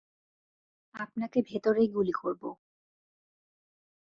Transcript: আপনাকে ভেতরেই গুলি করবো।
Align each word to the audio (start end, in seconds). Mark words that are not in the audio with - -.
আপনাকে 0.95 1.39
ভেতরেই 1.41 1.87
গুলি 1.87 2.11
করবো। 2.11 2.49